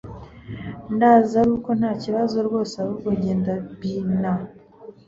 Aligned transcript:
ndazi 0.95 1.33
aruko 1.43 1.69
ntakibazo 1.79 2.37
rwose 2.47 2.73
ahubwo 2.83 3.09
jye 3.21 3.33
ndabina 3.41 4.31